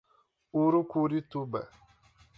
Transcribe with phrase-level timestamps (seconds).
[0.61, 1.61] Urucurituba